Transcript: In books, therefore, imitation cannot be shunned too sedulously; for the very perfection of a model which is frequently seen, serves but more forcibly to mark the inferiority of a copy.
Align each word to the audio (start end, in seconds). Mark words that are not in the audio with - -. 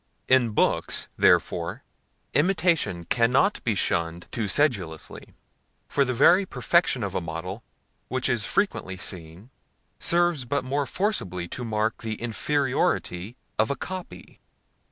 In 0.27 0.49
books, 0.49 1.09
therefore, 1.15 1.83
imitation 2.33 3.05
cannot 3.05 3.63
be 3.63 3.75
shunned 3.75 4.25
too 4.31 4.47
sedulously; 4.47 5.35
for 5.87 6.03
the 6.03 6.11
very 6.15 6.43
perfection 6.43 7.03
of 7.03 7.13
a 7.13 7.21
model 7.21 7.61
which 8.07 8.27
is 8.27 8.43
frequently 8.43 8.97
seen, 8.97 9.51
serves 9.99 10.43
but 10.43 10.63
more 10.63 10.87
forcibly 10.87 11.47
to 11.49 11.63
mark 11.63 12.01
the 12.01 12.15
inferiority 12.19 13.35
of 13.59 13.69
a 13.69 13.75
copy. 13.75 14.39